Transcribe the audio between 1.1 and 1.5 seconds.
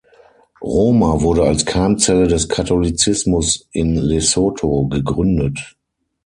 wurde